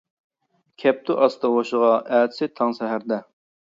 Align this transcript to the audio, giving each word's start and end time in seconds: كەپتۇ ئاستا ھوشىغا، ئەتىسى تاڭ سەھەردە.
كەپتۇ 0.83 1.17
ئاستا 1.25 1.51
ھوشىغا، 1.57 1.91
ئەتىسى 2.15 2.49
تاڭ 2.61 2.75
سەھەردە. 2.81 3.21